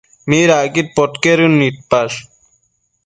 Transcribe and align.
¿Midacquid 0.29 0.87
podquedën 0.95 1.51
nidpash? 1.59 2.17